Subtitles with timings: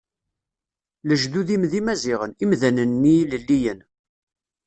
[1.07, 3.79] Lejdud-im d Imaziɣen, imdanen-nni ilelliyen.